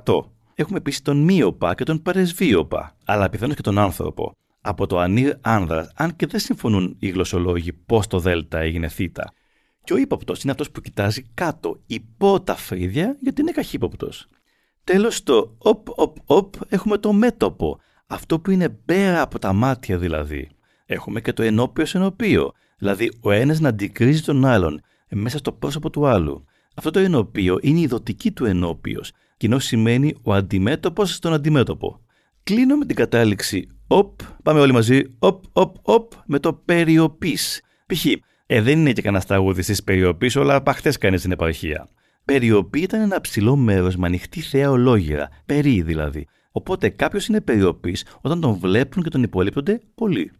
Έχουμε 0.55 0.77
επίσης 0.77 1.01
τον 1.01 1.17
μείωπα 1.17 1.75
και 1.75 1.83
τον 1.83 2.01
παρεσβίωπα, 2.01 2.95
αλλά 3.05 3.29
πιθανώς 3.29 3.55
και 3.55 3.61
τον 3.61 3.77
άνθρωπο. 3.77 4.35
Από 4.61 4.87
το 4.87 4.99
ανήρ 4.99 5.35
άνδρας, 5.41 5.91
αν 5.95 6.15
και 6.15 6.27
δεν 6.27 6.39
συμφωνούν 6.39 6.95
οι 6.99 7.09
γλωσσολόγοι 7.09 7.73
πώς 7.73 8.07
το 8.07 8.19
δέλτα 8.19 8.59
έγινε 8.59 8.87
θήτα. 8.87 9.33
Και 9.83 9.93
ο 9.93 9.97
ύποπτος 9.97 10.43
είναι 10.43 10.51
αυτός 10.51 10.71
που 10.71 10.81
κοιτάζει 10.81 11.25
κάτω, 11.33 11.79
υπό 11.85 12.41
τα 12.41 12.55
φρύδια, 12.55 13.17
γιατί 13.19 13.41
είναι 13.41 13.51
καχύποπτος. 13.51 14.27
Τέλος 14.83 15.15
στο 15.15 15.55
οπ 15.57 15.87
οπ 15.89 16.17
οπ 16.25 16.53
έχουμε 16.67 16.97
το 16.97 17.13
μέτωπο, 17.13 17.79
αυτό 18.07 18.39
που 18.39 18.51
είναι 18.51 18.69
πέρα 18.69 19.21
από 19.21 19.39
τα 19.39 19.53
μάτια 19.53 19.97
δηλαδή. 19.97 20.49
Έχουμε 20.85 21.21
και 21.21 21.33
το 21.33 21.43
ενώπιο 21.43 21.85
ενωπίο, 21.93 22.51
δηλαδή 22.77 23.11
ο 23.21 23.31
ένας 23.31 23.59
να 23.59 23.69
αντικρίζει 23.69 24.21
τον 24.21 24.45
άλλον 24.45 24.81
μέσα 25.09 25.37
στο 25.37 25.51
πρόσωπο 25.51 25.89
του 25.89 26.07
άλλου. 26.07 26.45
Αυτό 26.75 26.91
το 26.91 26.99
ενωπίο 26.99 27.57
είναι 27.61 27.79
η 27.79 27.87
δοτική 27.87 28.31
του 28.31 28.45
ενώπιος, 28.45 29.11
κοινό 29.37 29.59
σημαίνει 29.59 30.15
ο 30.23 30.33
αντιμέτωπος 30.33 31.13
στον 31.13 31.33
αντιμέτωπο. 31.33 31.99
Κλείνω 32.43 32.75
με 32.75 32.85
την 32.85 32.95
κατάληξη 32.95 33.67
οπ, 33.87 34.19
πάμε 34.43 34.59
όλοι 34.59 34.71
μαζί, 34.71 35.03
οπ, 35.19 35.43
οπ, 35.53 35.75
οπ, 35.81 36.11
με 36.25 36.39
το 36.39 36.53
περιοπής. 36.53 37.61
Π.χ. 37.85 38.05
Ε, 38.45 38.61
δεν 38.61 38.79
είναι 38.79 38.91
και 38.91 39.01
κανένας 39.01 39.25
τραγούδι 39.25 39.63
τη 39.63 39.83
περιοπής, 39.83 40.35
όλα 40.35 40.61
παχτές 40.61 40.97
κάνει 40.97 41.17
στην 41.17 41.31
επαρχία. 41.31 41.89
Περιοπή 42.31 42.79
ήταν 42.79 43.01
ένα 43.01 43.21
ψηλό 43.21 43.55
μέρος 43.55 43.95
με 43.95 44.07
ανοιχτή 44.07 44.41
θέα 44.41 44.71
ολόγερα, 44.71 45.29
περί 45.45 45.81
δηλαδή. 45.81 46.27
Οπότε 46.51 46.89
κάποιος 46.89 47.27
είναι 47.27 47.41
περιοπής 47.41 48.05
όταν 48.21 48.41
τον 48.41 48.53
βλέπουν 48.53 49.03
και 49.03 49.09
τον 49.09 49.23
υπολείπτονται 49.23 49.79
πολύ. 49.95 50.31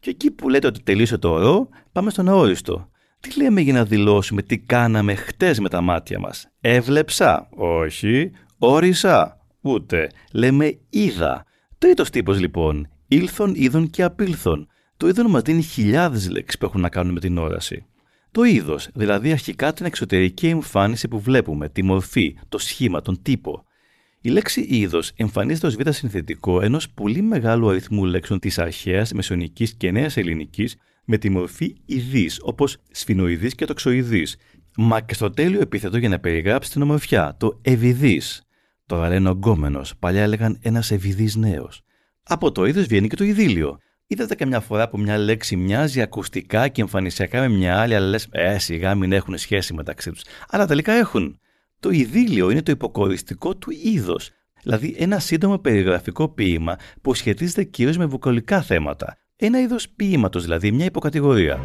Και 0.00 0.10
εκεί 0.10 0.30
που 0.30 0.48
λέτε 0.48 0.66
ότι 0.66 0.82
τελείωσε 0.82 1.18
το 1.18 1.30
ορό, 1.30 1.68
πάμε 1.92 2.10
στον 2.10 2.28
αόριστο. 2.28 2.90
Τι 3.20 3.40
λέμε 3.40 3.60
για 3.60 3.72
να 3.72 3.84
δηλώσουμε 3.84 4.42
τι 4.42 4.58
κάναμε 4.58 5.14
χτες 5.14 5.60
με 5.60 5.68
τα 5.68 5.80
μάτια 5.80 6.18
μας. 6.18 6.48
Έβλεψα. 6.60 7.48
Όχι. 7.50 8.30
Όρισα. 8.58 9.40
Ούτε. 9.60 10.10
Λέμε 10.32 10.78
είδα. 10.90 11.44
Τρίτος 11.78 12.10
τύπος 12.10 12.40
λοιπόν. 12.40 12.88
Ήλθον, 13.08 13.52
είδον 13.54 13.90
και 13.90 14.02
απήλθον. 14.02 14.68
Το 14.96 15.08
είδον 15.08 15.30
μας 15.30 15.42
δίνει 15.42 15.62
χιλιάδες 15.62 16.30
λέξεις 16.30 16.58
που 16.58 16.66
έχουν 16.66 16.80
να 16.80 16.88
κάνουν 16.88 17.12
με 17.12 17.20
την 17.20 17.38
όραση. 17.38 17.84
Το 18.30 18.44
είδος, 18.44 18.88
δηλαδή 18.94 19.32
αρχικά 19.32 19.72
την 19.72 19.86
εξωτερική 19.86 20.46
εμφάνιση 20.46 21.08
που 21.08 21.20
βλέπουμε, 21.20 21.68
τη 21.68 21.82
μορφή, 21.82 22.36
το 22.48 22.58
σχήμα, 22.58 23.00
τον 23.00 23.22
τύπο. 23.22 23.64
Η 24.20 24.28
λέξη 24.28 24.66
είδος 24.68 25.12
εμφανίζεται 25.16 25.66
ως 25.66 25.74
β' 25.74 25.90
συνθετικό 25.90 26.60
ενός 26.60 26.90
πολύ 26.90 27.22
μεγάλου 27.22 27.68
αριθμού 27.68 28.04
λέξεων 28.04 28.38
της 28.38 28.58
αρχαίας, 28.58 29.12
μεσονικής 29.12 29.74
και 29.74 29.90
νέας 29.90 30.16
ελληνικής 30.16 30.76
με 31.04 31.18
τη 31.18 31.30
μορφή 31.30 31.76
ειδής, 31.86 32.38
όπως 32.42 32.76
σφινοειδής 32.90 33.54
και 33.54 33.64
τοξοειδής, 33.64 34.36
μα 34.76 35.00
και 35.00 35.14
στο 35.14 35.30
τέλειο 35.30 35.60
επίθετο 35.60 35.98
για 35.98 36.08
να 36.08 36.18
περιγράψει 36.18 36.70
την 36.70 36.82
ομορφιά, 36.82 37.36
το 37.38 37.58
ευηδής. 37.62 38.42
Τώρα 38.86 39.08
λένε 39.08 39.28
ογκόμενο, 39.28 39.82
παλιά 39.98 40.22
έλεγαν 40.22 40.58
ένας 40.62 40.90
ευηδής 40.90 41.36
νέος. 41.36 41.82
Από 42.22 42.52
το 42.52 42.64
είδος 42.64 42.86
βγαίνει 42.86 43.08
και 43.08 43.16
το 43.16 43.24
ειδήλιο. 43.24 43.78
Είδατε 44.10 44.34
καμιά 44.34 44.60
φορά 44.60 44.88
που 44.88 44.98
μια 44.98 45.18
λέξη 45.18 45.56
μοιάζει 45.56 46.00
ακουστικά 46.00 46.68
και 46.68 46.80
εμφανισιακά 46.80 47.40
με 47.40 47.48
μια 47.48 47.80
άλλη, 47.80 47.94
αλλά 47.94 48.06
λες, 48.06 48.28
ε, 48.30 48.58
σιγά 48.58 48.94
μην 48.94 49.12
έχουν 49.12 49.38
σχέση 49.38 49.74
μεταξύ 49.74 50.10
τους. 50.10 50.22
Αλλά 50.48 50.66
τελικά 50.66 50.92
έχουν. 50.92 51.38
Το 51.80 51.90
ειδήλιο 51.90 52.50
είναι 52.50 52.62
το 52.62 52.70
υποκοριστικό 52.70 53.56
του 53.56 53.70
είδος, 53.82 54.30
δηλαδή 54.62 54.94
ένα 54.98 55.18
σύντομο 55.18 55.58
περιγραφικό 55.58 56.28
ποίημα 56.28 56.76
που 57.02 57.14
σχετίζεται 57.14 57.64
κυρίως 57.64 57.96
με 57.96 58.06
βουκολικά 58.06 58.62
θέματα. 58.62 59.16
Ένα 59.36 59.60
είδος 59.60 59.88
ποίηματος, 59.88 60.42
δηλαδή 60.42 60.72
μια 60.72 60.84
υποκατηγορία. 60.84 61.60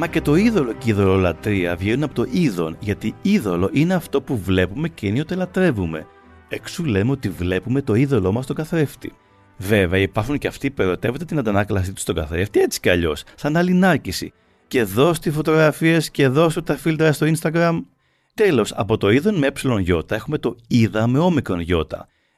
Μα 0.00 0.06
και 0.06 0.20
το 0.20 0.34
είδωλο 0.34 0.72
και 0.72 0.86
η 0.86 0.90
ειδωλολατρεία 0.90 1.76
βγαίνουν 1.76 2.02
από 2.02 2.14
το 2.14 2.26
είδον, 2.30 2.76
γιατί 2.80 3.14
είδωλο 3.22 3.70
είναι 3.72 3.94
αυτό 3.94 4.22
που 4.22 4.38
βλέπουμε 4.38 4.88
και 4.88 5.06
ενίοτε 5.06 5.34
λατρεύουμε. 5.34 6.06
Εξού 6.48 6.84
λέμε 6.84 7.10
ότι 7.10 7.28
βλέπουμε 7.28 7.82
το 7.82 7.94
είδωλό 7.94 8.32
μας 8.32 8.44
στον 8.44 8.56
καθρέφτη. 8.56 9.12
Βέβαια, 9.56 10.00
υπάρχουν 10.00 10.38
και 10.38 10.46
αυτοί 10.46 10.70
που 10.70 10.82
ερωτεύονται 10.82 11.24
την 11.24 11.38
αντανάκλασή 11.38 11.92
τους 11.92 12.02
στον 12.02 12.14
καθρέφτη 12.14 12.60
έτσι 12.60 12.80
κι 12.80 12.88
αλλιώς, 12.88 13.22
σαν 13.34 13.56
άλλη 13.56 13.72
νάρκηση. 13.72 14.32
Και 14.68 14.84
δώσ' 14.84 15.18
φωτογραφίε 15.30 16.00
και 16.12 16.28
δώσ' 16.28 16.58
τα 16.64 16.76
φίλτρα 16.76 17.12
στο 17.12 17.26
Instagram. 17.26 17.80
Τέλος, 18.34 18.72
από 18.72 18.96
το 18.96 19.10
είδον 19.10 19.38
με 19.38 19.46
ει 19.86 19.96
έχουμε 20.08 20.38
το 20.38 20.56
είδα 20.68 21.06
με 21.06 21.18
όμικρον 21.18 21.60
ι. 21.60 21.66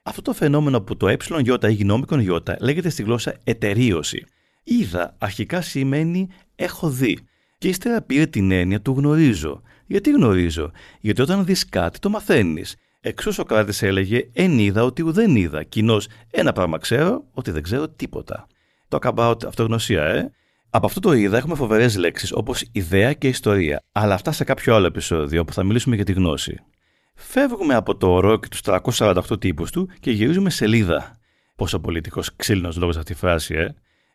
Αυτό 0.03 0.23
το 0.23 0.33
φαινόμενο 0.33 0.81
που 0.81 0.97
το 0.97 1.09
ει 1.09 1.17
έγινε 1.61 1.93
όμικρον 1.93 2.21
ι 2.21 2.29
λέγεται 2.61 2.89
στη 2.89 3.03
γλώσσα 3.03 3.35
ετερίωση. 3.45 4.25
Είδα 4.65 5.15
αρχικά 5.19 5.61
σημαίνει 5.61 6.29
έχω 6.57 6.91
δει. 6.91 7.19
Και 7.63 7.69
ύστερα 7.69 8.03
πήρε 8.03 8.27
την 8.27 8.51
έννοια 8.51 8.81
του 8.81 8.95
γνωρίζω. 8.97 9.63
Γιατί 9.87 10.11
γνωρίζω, 10.11 10.71
Γιατί 11.01 11.23
όταν 11.23 11.45
δεις 11.45 11.69
κάτι 11.69 11.99
το 11.99 12.09
μαθαίνεις. 12.11 12.77
Εξού 13.01 13.29
ο 13.29 13.33
Σοκράτη 13.33 13.87
έλεγε 13.87 14.29
Εν 14.33 14.59
είδα 14.59 14.85
ότι 14.85 15.03
ουδέν 15.03 15.37
είδα. 15.37 15.63
Κοινώς 15.63 16.09
ένα 16.31 16.53
πράγμα 16.53 16.79
ξέρω, 16.79 17.25
ότι 17.33 17.51
δεν 17.51 17.63
ξέρω 17.63 17.89
τίποτα. 17.89 18.47
Το 18.89 18.99
about 19.03 19.45
αυτογνωσία, 19.47 20.05
ε. 20.05 20.33
Από 20.71 20.87
αυτό 20.87 21.01
το 21.01 21.13
είδα 21.13 21.37
έχουμε 21.37 21.55
φοβερές 21.55 21.97
λέξεις 21.97 22.33
όπως 22.33 22.65
ιδέα 22.73 23.13
και 23.13 23.29
ιστορία. 23.29 23.83
Αλλά 23.93 24.15
αυτά 24.15 24.33
σε 24.33 24.45
κάποιο 24.45 24.75
άλλο 24.75 24.87
επεισόδιο 24.87 25.41
όπου 25.41 25.53
θα 25.53 25.65
μιλήσουμε 25.65 25.97
για 25.97 26.05
τη 26.05 26.13
γνώση. 26.13 26.61
Φεύγουμε 27.15 27.75
από 27.75 27.97
το 27.97 28.13
ορό 28.13 28.39
και 28.39 28.49
του 28.49 28.81
348 28.97 29.41
τύπους 29.41 29.71
του 29.71 29.89
και 30.01 30.11
γυρίζουμε 30.11 30.51
σελίδα. 30.51 31.17
Πόσο 31.57 31.81
πολιτικός 31.81 32.37
ξύλινος 32.37 32.77
λόγος 32.77 32.97
αυτή 32.97 33.13
η 33.13 33.17
φράση, 33.17 33.55
ε. 33.55 33.75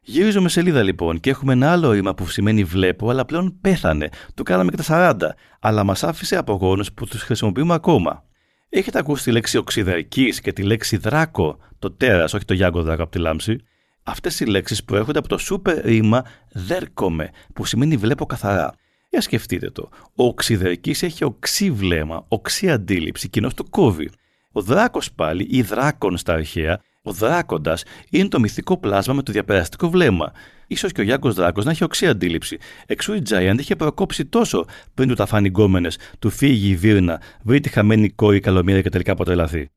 Γυρίζουμε 0.10 0.50
σελίδα 0.50 0.84
λοιπόν 0.84 1.20
και 1.20 1.30
έχουμε 1.30 1.54
ένα 1.54 1.72
άλλο 1.72 1.92
ρήμα 1.92 2.14
που 2.14 2.28
σημαίνει 2.28 2.64
βλέπω, 2.64 3.10
αλλά 3.10 3.26
πλέον 3.26 3.58
πέθανε. 3.62 4.10
Το 4.34 4.44
κάναμε 4.44 4.72
και 4.72 4.84
τα 4.84 5.16
40, 5.20 5.30
αλλά 5.60 5.84
μας 5.84 6.04
άφησε 6.04 6.38
απογόνου 6.38 6.84
που 6.94 7.06
τους 7.06 7.22
χρησιμοποιούμε 7.22 7.74
ακόμα. 7.74 8.24
Έχετε 8.70 9.00
ακούσει 9.00 9.24
τη 9.24 9.32
λέξη 9.32 9.58
οξυδερκής 9.58 10.42
και 10.42 10.54
τη 10.54 10.64
λέξη 10.64 10.98
δράκο, 10.98 11.58
το 11.80 11.92
τέρας, 11.92 12.34
όχι 12.34 12.46
το 12.46 12.54
γιάγκο 12.54 12.82
δράκο 12.82 13.02
από 13.04 13.12
τη 13.12 13.18
λάμψη. 13.20 13.60
Αυτές 14.04 14.40
οι 14.40 14.46
λέξεις 14.46 14.84
προέρχονται 14.84 15.20
από 15.20 15.28
το 15.28 15.38
σούπερ 15.38 15.86
ρήμα 15.86 16.26
δέρκομαι, 16.52 17.30
που 17.54 17.66
σημαίνει 17.66 17.98
βλέπω 17.98 18.26
καθαρά. 18.26 18.74
Για 19.10 19.22
σκεφτείτε 19.22 19.70
το. 19.70 19.90
Ο 20.16 20.26
οξυδερκής 20.26 21.04
έχει 21.04 21.24
οξύ 21.24 21.72
βλέμμα, 21.72 22.26
οξύ 22.28 22.70
αντίληψη, 22.70 23.30
κοινώ 23.30 23.50
το 23.56 23.64
κόβει. 23.70 24.10
Ο 24.52 24.62
δράκος 24.62 25.12
πάλι, 25.12 25.48
ή 25.50 25.62
δράκον 25.62 26.18
στα 26.18 26.34
αρχαία, 26.34 26.82
ο 27.08 27.12
δράκοντας 27.12 27.84
είναι 28.10 28.28
το 28.28 28.40
μυθικό 28.40 28.78
πλάσμα 28.78 29.14
με 29.14 29.24
το 29.24 29.32
διαπεραστικό 29.32 29.90
βλέμμα. 29.90 30.32
σω 30.76 30.90
και 30.90 31.02
ο 31.02 31.04
Γιάνκος 31.04 31.34
Δράκος 31.34 31.66
να 31.66 31.72
έχει 31.72 31.84
οξύ 31.84 32.08
αντίληψη. 32.08 32.58
Εξού 32.86 33.14
η 33.14 33.22
Giant 33.30 33.56
είχε 33.60 33.76
προκόψει 33.76 34.26
τόσο 34.26 34.66
πριν 34.94 35.08
του 35.08 35.14
τα 35.14 35.26
φανιγκόμενε, 35.26 35.90
του 36.20 36.30
φύγει 36.30 36.70
η 36.70 36.76
Βίρνα, 36.76 37.22
βρει 37.44 37.60
τη 37.60 37.70
χαμένη 37.70 38.10
κόρη 38.10 38.40
καλομήρια 38.40 38.82
και 38.82 38.90
τελικά 38.90 39.12
αποτελαθεί. 39.12 39.70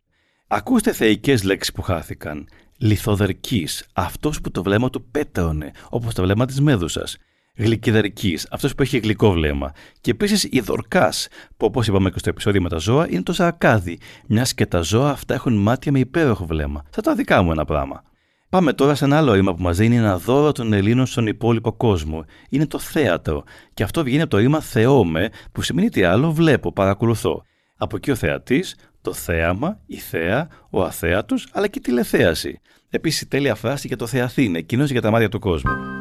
Ακούστε 0.46 0.92
θεϊκές 0.92 1.42
λέξεις 1.42 1.72
που 1.72 1.82
χάθηκαν. 1.82 2.48
Λιθοδερκής, 2.78 3.86
αυτός 3.92 4.40
που 4.40 4.50
το 4.50 4.62
βλέμμα 4.62 4.90
του 4.90 5.04
πέτρωνε, 5.10 5.70
όπως 5.90 6.14
το 6.14 6.22
βλέμμα 6.22 6.46
της 6.46 6.60
Μέδουσας 6.60 7.16
γλυκυδερική, 7.60 8.38
αυτός 8.50 8.74
που 8.74 8.82
έχει 8.82 8.98
γλυκό 8.98 9.32
βλέμμα. 9.32 9.72
Και 10.00 10.10
επίσης 10.10 10.48
η 10.50 10.60
δορκά, 10.60 11.12
που 11.56 11.66
όπως 11.66 11.86
είπαμε 11.86 12.10
και 12.10 12.18
στο 12.18 12.28
επεισόδιο 12.28 12.62
με 12.62 12.68
τα 12.68 12.76
ζώα, 12.76 13.06
είναι 13.10 13.22
το 13.22 13.32
ζαρκάδι, 13.32 13.98
μιας 14.26 14.54
και 14.54 14.66
τα 14.66 14.80
ζώα 14.80 15.10
αυτά 15.10 15.34
έχουν 15.34 15.56
μάτια 15.56 15.92
με 15.92 15.98
υπέροχο 15.98 16.46
βλέμμα. 16.46 16.82
Σαν 16.90 17.04
τα 17.04 17.14
δικά 17.14 17.42
μου 17.42 17.50
ένα 17.50 17.64
πράγμα. 17.64 18.02
Πάμε 18.48 18.72
τώρα 18.72 18.94
σε 18.94 19.04
ένα 19.04 19.16
άλλο 19.16 19.32
ρήμα 19.32 19.54
που 19.54 19.62
μας 19.62 19.76
δίνει 19.76 19.96
ένα 19.96 20.18
δώρο 20.18 20.52
των 20.52 20.72
Ελλήνων 20.72 21.06
στον 21.06 21.26
υπόλοιπο 21.26 21.72
κόσμο. 21.72 22.24
Είναι 22.48 22.66
το 22.66 22.78
θέατρο. 22.78 23.44
Και 23.74 23.82
αυτό 23.82 24.02
βγαίνει 24.02 24.22
από 24.22 24.30
το 24.30 24.36
ρήμα 24.36 24.60
θεόμε, 24.60 25.28
που 25.52 25.62
σημαίνει 25.62 25.88
τι 25.88 26.02
άλλο 26.02 26.32
βλέπω, 26.32 26.72
παρακολουθώ. 26.72 27.44
Από 27.76 27.96
εκεί 27.96 28.10
ο 28.10 28.14
θεατής, 28.14 28.76
το 29.00 29.12
θέαμα, 29.12 29.78
η 29.86 29.96
θέα, 29.96 30.48
ο 30.70 30.82
αθέατος, 30.82 31.48
αλλά 31.52 31.66
και 31.66 31.78
η 31.78 31.82
τηλεθέαση. 31.82 32.60
Επίσης, 32.90 33.28
τέλεια 33.28 33.54
φράση 33.54 33.86
για 33.86 33.96
το 33.96 34.06
θεαθήνε, 34.06 34.58
εκείνος 34.58 34.90
για 34.90 35.00
τα 35.00 35.10
μάτια 35.10 35.28
του 35.28 35.38
κόσμου. 35.38 35.99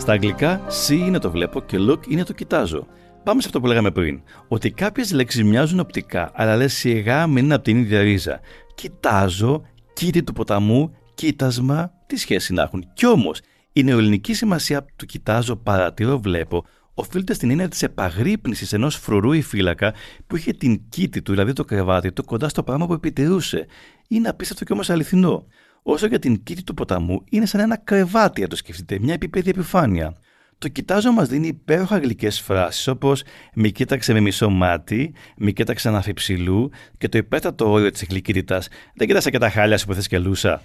Στα 0.00 0.12
αγγλικά, 0.12 0.60
see 0.68 0.90
είναι 0.90 1.18
το 1.18 1.30
βλέπω 1.30 1.60
και 1.60 1.76
look 1.80 2.06
είναι 2.08 2.24
το 2.24 2.32
κοιτάζω. 2.32 2.86
Πάμε 3.24 3.40
σε 3.40 3.46
αυτό 3.46 3.60
που 3.60 3.66
λέγαμε 3.66 3.90
πριν. 3.90 4.20
Ότι 4.48 4.70
κάποιες 4.70 5.12
λέξεις 5.12 5.44
μοιάζουν 5.44 5.80
οπτικά, 5.80 6.30
αλλά 6.34 6.56
λες 6.56 6.72
σιγά 6.72 7.26
μην 7.26 7.44
είναι 7.44 7.54
από 7.54 7.64
την 7.64 7.76
ίδια 7.76 8.00
ρίζα. 8.00 8.40
Κοιτάζω, 8.74 9.62
κήτη 9.92 10.22
του 10.22 10.32
ποταμού, 10.32 10.94
κοίτασμα, 11.14 11.92
τι 12.06 12.16
σχέση 12.16 12.52
να 12.52 12.62
έχουν. 12.62 12.84
Κι 12.92 13.06
όμως, 13.06 13.40
η 13.72 13.82
νεοελληνική 13.82 14.34
σημασία 14.34 14.84
του 14.96 15.06
κοιτάζω, 15.06 15.56
παρατηρώ, 15.56 16.18
βλέπω, 16.18 16.64
οφείλεται 16.94 17.34
στην 17.34 17.50
έννοια 17.50 17.68
της 17.68 17.82
επαγρύπνησης 17.82 18.72
ενός 18.72 18.96
φρουρού 18.96 19.32
ή 19.32 19.42
φύλακα 19.42 19.94
που 20.26 20.36
είχε 20.36 20.52
την 20.52 20.80
κήτη 20.88 21.22
του, 21.22 21.30
δηλαδή 21.30 21.52
το 21.52 21.64
κρεβάτι 21.64 22.12
του, 22.12 22.24
κοντά 22.24 22.48
στο 22.48 22.62
πράγμα 22.62 22.86
που 22.86 22.92
επιτηρούσε. 22.92 23.66
Είναι 24.08 24.28
απίστευτο 24.28 24.64
και 24.64 24.72
όμως 24.72 24.90
αληθινό. 24.90 25.46
Όσο 25.82 26.06
για 26.06 26.18
την 26.18 26.42
κήτη 26.42 26.62
του 26.62 26.74
ποταμού, 26.74 27.24
είναι 27.30 27.46
σαν 27.46 27.60
ένα 27.60 27.76
κρεβάτι, 27.76 28.42
αν 28.42 28.48
το 28.48 28.56
σκεφτείτε, 28.56 28.98
μια 28.98 29.14
επιπέδη 29.14 29.50
επιφάνεια. 29.50 30.16
Το 30.58 30.68
κοιτάζω 30.68 31.12
μας 31.12 31.28
δίνει 31.28 31.46
υπέροχα 31.46 31.98
γλυκές 31.98 32.40
φράσεις 32.40 32.86
όπως 32.86 33.22
Μη 33.54 33.72
κοίταξε 33.72 34.12
με 34.12 34.20
μισό 34.20 34.50
μάτι, 34.50 35.14
Μη 35.36 35.52
κοίταξε 35.52 35.88
αναφιψηλού 35.88 36.70
και 36.98 37.08
το 37.08 37.18
υπέρτατο 37.18 37.70
όριο 37.70 37.90
της 37.90 38.04
γλυκύτητα 38.08 38.62
Δεν 38.94 39.06
κοίταξε 39.06 39.30
και 39.30 39.38
τα 39.38 39.50
χάλια 39.50 39.78
σου 39.78 39.86
που 39.86 39.94
θες 39.94 40.06
και 40.06 40.18
λούσα. 40.18 40.62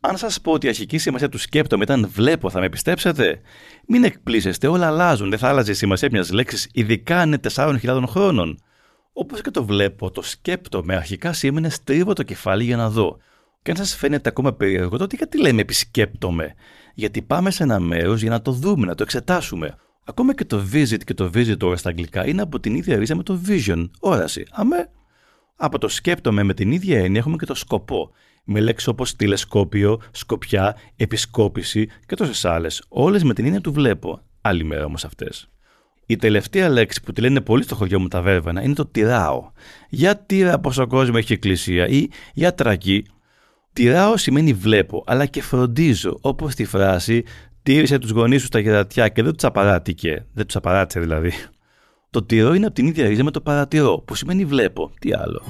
Αν 0.00 0.16
σας 0.16 0.40
πω 0.40 0.52
ότι 0.52 0.66
η 0.66 0.68
αρχική 0.68 0.98
σημασία 0.98 1.28
του 1.28 1.38
σκέπτομαι 1.38 1.84
ήταν 1.84 2.08
βλέπω, 2.12 2.50
θα 2.50 2.60
με 2.60 2.68
πιστέψετε. 2.68 3.40
Μην 3.88 4.04
εκπλήσεστε, 4.04 4.66
όλα 4.66 4.86
αλλάζουν. 4.86 5.30
Δεν 5.30 5.38
θα 5.38 5.48
άλλαζε 5.48 5.70
η 5.70 5.74
σημασία 5.74 6.08
μιας 6.12 6.30
λέξης, 6.30 6.68
ειδικά 6.72 7.18
αν 7.18 7.28
είναι 7.28 7.38
4.000 7.54 8.02
χρόνων. 8.06 8.62
Όπως 9.12 9.40
και 9.40 9.50
το 9.50 9.64
βλέπω, 9.64 10.10
το 10.10 10.22
σκέπτομαι 10.22 10.96
αρχικά 10.96 11.32
σήμαινε 11.32 11.68
στρίβω 11.68 12.12
το 12.12 12.22
κεφάλι 12.22 12.64
για 12.64 12.76
να 12.76 12.90
δω. 12.90 13.18
Και 13.66 13.72
αν 13.72 13.78
σας 13.78 13.96
φαίνεται 13.96 14.28
ακόμα 14.28 14.52
περίεργο, 14.52 14.96
τότε 14.96 15.16
γιατί 15.16 15.40
λέμε 15.40 15.60
επισκέπτομαι; 15.60 16.54
Γιατί 16.94 17.22
πάμε 17.22 17.50
σε 17.50 17.62
ένα 17.62 17.80
μέρος 17.80 18.20
για 18.20 18.30
να 18.30 18.42
το 18.42 18.52
δούμε, 18.52 18.86
να 18.86 18.94
το 18.94 19.02
εξετάσουμε. 19.02 19.74
Ακόμα 20.04 20.34
και 20.34 20.44
το 20.44 20.62
visit 20.72 21.04
και 21.04 21.14
το 21.14 21.30
visitor 21.34 21.72
στα 21.76 21.88
αγγλικά 21.88 22.26
είναι 22.26 22.42
από 22.42 22.60
την 22.60 22.74
ίδια 22.74 22.96
ρίζα 22.96 23.16
με 23.16 23.22
το 23.22 23.40
vision, 23.48 23.90
όραση. 24.00 24.46
Αμέ. 24.50 24.90
Από 25.56 25.78
το 25.78 25.88
σκέπτομαι 25.88 26.42
με 26.42 26.54
την 26.54 26.72
ίδια 26.72 26.98
έννοια 26.98 27.20
έχουμε 27.20 27.36
και 27.36 27.44
το 27.46 27.54
σκοπό 27.54 28.10
με 28.44 28.60
λέξεις 28.60 28.88
όπως 28.88 29.16
τηλεσκόπιο, 29.16 30.00
σκοπιά, 30.10 30.76
επισκόπηση 30.96 31.88
και 32.06 32.16
τόσες 32.16 32.44
άλλες, 32.44 32.84
όλες 32.88 33.22
με 33.22 33.34
την 33.34 33.44
έννοια 33.44 33.60
του 33.60 33.72
βλέπω. 33.72 34.20
Άλλη 34.40 34.64
μέρα 34.64 34.84
όμως 34.84 35.04
αυτές. 35.04 35.48
Η 36.06 36.16
τελευταία 36.16 36.68
λέξη 36.68 37.02
που 37.02 37.12
τη 37.12 37.20
λένε 37.20 37.40
πολύ 37.40 37.62
στο 37.62 37.74
χωριό 37.74 38.00
μου 38.00 38.08
τα 38.08 38.22
βέρβαινα 38.22 38.62
είναι 38.62 38.74
το 38.74 38.86
τυράω. 38.86 39.50
Για 39.88 40.16
τύρα 40.16 40.58
πόσο 40.58 40.86
κόσμο 40.86 41.14
έχει 41.18 41.32
εκκλησία 41.32 41.88
ή 41.88 42.08
για 42.34 42.54
τρακή. 42.54 43.04
Τυράω 43.76 44.16
σημαίνει 44.16 44.52
βλέπω, 44.52 45.04
αλλά 45.06 45.26
και 45.26 45.42
φροντίζω, 45.42 46.18
όπως 46.20 46.54
τη 46.54 46.64
φράση 46.64 47.24
«τήρησε 47.62 47.98
τους 47.98 48.10
γονείς 48.10 48.40
σου 48.40 48.46
στα 48.46 48.58
γερατιά 48.58 49.08
και 49.08 49.22
δεν 49.22 49.32
τους 49.32 49.44
απαράτηκε». 49.44 50.26
Δεν 50.32 50.46
τους 50.46 50.56
απαράτησε 50.56 51.00
δηλαδή. 51.00 51.32
Το 52.10 52.22
τυρό 52.22 52.54
είναι 52.54 52.66
από 52.66 52.74
την 52.74 52.86
ίδια 52.86 53.08
ρίζα 53.08 53.24
με 53.24 53.30
το 53.30 53.40
παρατηρώ, 53.40 54.02
που 54.06 54.14
σημαίνει 54.14 54.44
βλέπω. 54.44 54.92
Τι 55.00 55.14
άλλο. 55.14 55.42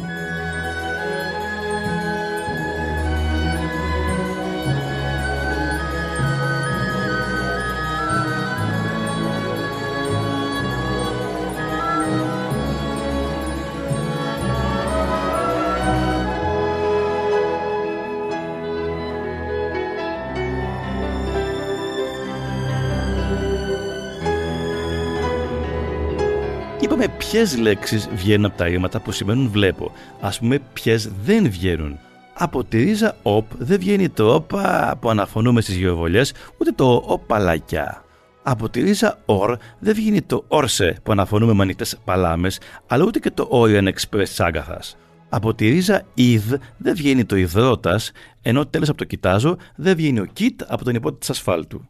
Είπαμε 26.96 27.14
ποιες 27.18 27.56
λέξεις 27.56 28.08
βγαίνουν 28.14 28.44
από 28.44 28.56
τα 28.56 28.64
ρήματα 28.64 29.00
που 29.00 29.12
σημαίνουν 29.12 29.48
βλέπω. 29.48 29.92
Α 30.20 30.28
πούμε, 30.38 30.58
ποιες 30.72 31.10
δεν 31.24 31.50
βγαίνουν. 31.50 31.98
Από 32.34 32.64
τη 32.64 32.78
ρίζα 32.78 33.16
οπ 33.22 33.46
δεν 33.58 33.78
βγαίνει 33.78 34.08
το 34.08 34.34
όπα 34.34 34.96
που 35.00 35.10
αναφωνούμε 35.10 35.60
στις 35.60 35.76
γεωβολιές, 35.76 36.32
ούτε 36.58 36.72
το 36.72 37.02
οπαλακιά. 37.06 38.04
Από 38.42 38.68
τη 38.68 38.80
ρίζα 38.80 39.18
ορ 39.24 39.56
δεν 39.78 39.94
βγαίνει 39.94 40.22
το 40.22 40.44
όρσε 40.48 40.96
που 41.02 41.12
αναφωνούμε 41.12 41.52
με 41.52 41.62
ανοιχτέ 41.62 41.84
παλάμες, 42.04 42.60
αλλά 42.86 43.04
ούτε 43.04 43.18
και 43.18 43.30
το 43.30 43.48
Orient 43.52 43.88
Express 43.88 44.28
τη 44.36 44.44
Άγκαθα. 44.44 44.80
Από 45.28 45.54
τη 45.54 45.68
ρίζα 45.68 46.02
ιδ 46.14 46.54
δεν 46.76 46.94
βγαίνει 46.94 47.24
το 47.24 47.36
υδρότας, 47.36 48.12
ενώ 48.42 48.66
τέλος 48.66 48.88
από 48.88 48.98
το 48.98 49.04
κοιτάζω 49.04 49.56
δεν 49.76 49.96
βγαίνει 49.96 50.20
ο 50.20 50.24
κιτ 50.24 50.60
από 50.66 50.84
τον 50.84 50.94
υπότη 50.94 51.18
τη 51.18 51.26
ασφάλτου. 51.30 51.88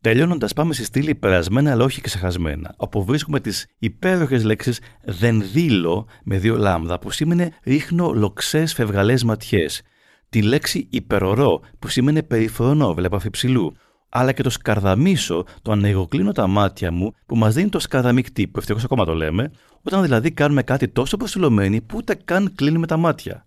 Τελειώνοντας, 0.00 0.52
πάμε 0.52 0.74
στη 0.74 0.84
στήλη 0.84 1.14
περασμένα 1.14 1.70
αλλά 1.70 1.84
όχι 1.84 2.00
ξεχασμένα, 2.00 2.74
όπου 2.76 3.04
βρίσκουμε 3.04 3.40
τις 3.40 3.66
υπέροχες 3.78 4.44
λέξεις 4.44 4.80
δεν 5.04 5.42
δήλω 5.52 6.06
με 6.24 6.38
δύο 6.38 6.56
λάμδα, 6.56 6.98
που 6.98 7.10
σήμαινε 7.10 7.52
ρίχνω 7.62 8.12
λοξές 8.12 8.74
φευγαλές 8.74 9.24
ματιές. 9.24 9.82
Τη 10.28 10.42
λέξη 10.42 10.88
υπερορό, 10.90 11.60
που 11.78 11.88
σήμαινε 11.88 12.22
περιφρονώ, 12.22 12.94
βλέπω 12.94 13.16
αφιψηλού. 13.16 13.76
Αλλά 14.08 14.32
και 14.32 14.42
το 14.42 14.50
σκαρδαμίσω, 14.50 15.44
το 15.62 15.72
ανοιγοκλίνω 15.72 16.32
τα 16.32 16.46
μάτια 16.46 16.92
μου, 16.92 17.12
που 17.26 17.36
μας 17.36 17.54
δίνει 17.54 17.68
το 17.68 17.78
σκαρδαμικτή, 17.78 18.48
που 18.48 18.58
ευτυχώς 18.58 18.84
ακόμα 18.84 19.04
το 19.04 19.14
λέμε, 19.14 19.50
όταν 19.82 20.02
δηλαδή 20.02 20.30
κάνουμε 20.30 20.62
κάτι 20.62 20.88
τόσο 20.88 21.16
προσιλωμένοι 21.16 21.80
που 21.80 21.96
ούτε 21.96 22.14
καν 22.24 22.52
κλείνουμε 22.54 22.86
τα 22.86 22.96
μάτια. 22.96 23.44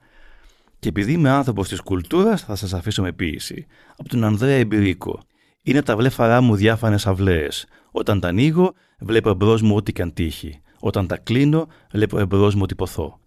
Και 0.79 0.89
επειδή 0.89 1.11
είμαι 1.11 1.29
άνθρωπος 1.29 1.67
της 1.67 1.81
κουλτούρας, 1.81 2.41
θα 2.41 2.55
σας 2.55 2.73
αφήσω 2.73 3.01
με 3.01 3.11
ποίηση. 3.11 3.65
Από 3.97 4.09
τον 4.09 4.23
Ανδρέα 4.23 4.55
Εμπειρίκο 4.55 5.19
είναι 5.63 5.81
τα 5.81 5.95
βλέφαρά 5.95 6.41
μου 6.41 6.55
διάφανες 6.55 7.07
αυλαίε. 7.07 7.47
Όταν 7.91 8.19
τα 8.19 8.27
ανοίγω, 8.27 8.73
βλέπω 8.99 9.29
εμπρός 9.29 9.61
μου 9.61 9.75
ό,τι 9.75 9.91
και 9.91 10.01
αν 10.01 10.13
τύχει. 10.13 10.61
Όταν 10.79 11.07
τα 11.07 11.17
κλείνω, 11.17 11.67
βλέπω 11.91 12.19
εμπρός 12.19 12.55
μου 12.55 12.61
ότι 12.63 12.75
ποθώ. 12.75 13.19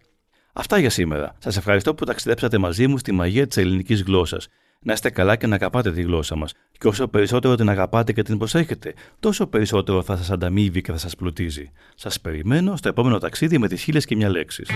Αυτά 0.52 0.78
για 0.78 0.90
σήμερα. 0.90 1.34
Σας 1.38 1.56
ευχαριστώ 1.56 1.94
που 1.94 2.04
ταξιδέψατε 2.04 2.58
μαζί 2.58 2.86
μου 2.86 2.98
στη 2.98 3.12
μαγεία 3.12 3.46
της 3.46 3.56
ελληνικής 3.56 4.02
γλώσσας. 4.02 4.48
Να 4.84 4.92
είστε 4.92 5.10
καλά 5.10 5.36
και 5.36 5.46
να 5.46 5.54
αγαπάτε 5.54 5.92
τη 5.92 6.02
γλώσσα 6.02 6.36
μας. 6.36 6.52
Και 6.78 6.88
όσο 6.88 7.08
περισσότερο 7.08 7.54
την 7.54 7.68
αγαπάτε 7.68 8.12
και 8.12 8.22
την 8.22 8.38
προσέχετε, 8.38 8.94
τόσο 9.20 9.46
περισσότερο 9.46 10.02
θα 10.02 10.16
σας 10.16 10.30
ανταμείβει 10.30 10.80
και 10.80 10.92
θα 10.92 10.98
σας 10.98 11.16
πλουτίζει. 11.16 11.70
Σας 11.94 12.20
περιμένω 12.20 12.76
στο 12.76 12.88
επόμενο 12.88 13.18
ταξίδι 13.18 13.58
με 13.58 13.68
τις 13.68 13.82
χίλιες 13.82 14.04
και 14.04 14.16
μια 14.16 14.30
λέξεις. 14.30 14.70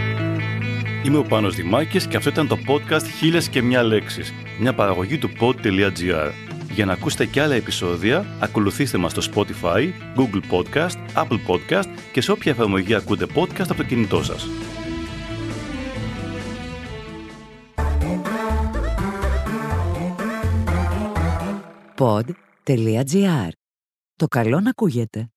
Είμαι 1.04 1.18
ο 1.18 1.22
Πάνος 1.22 1.54
Δημάκης 1.54 2.06
και 2.06 2.16
αυτό 2.16 2.30
ήταν 2.30 2.48
το 2.48 2.56
podcast 2.66 3.04
«Χίλιες 3.18 3.48
και 3.48 3.62
μια 3.62 3.82
λέξεις», 3.82 4.32
μια 4.60 4.74
παραγωγή 4.74 5.18
του 5.18 5.30
pod.gr. 5.40 6.45
Για 6.76 6.84
να 6.84 6.92
ακούσετε 6.92 7.26
και 7.26 7.42
άλλα 7.42 7.54
επεισόδια, 7.54 8.26
ακολουθήστε 8.40 8.98
μας 8.98 9.12
στο 9.12 9.22
Spotify, 9.34 9.90
Google 10.16 10.40
Podcast, 10.50 11.24
Apple 11.24 11.38
Podcast 11.48 11.88
και 12.12 12.20
σε 12.20 12.32
όποια 12.32 12.52
εφαρμογή 12.52 12.94
ακούτε 12.94 13.26
podcast 13.34 13.66
από 13.68 13.74
το 13.74 13.84
κινητό 13.84 14.22
σας. 14.22 14.46
Pod.gr. 21.96 23.48
Το 24.16 24.26
καλό 24.26 24.60
να 24.60 24.70
ακούγεται. 24.70 25.30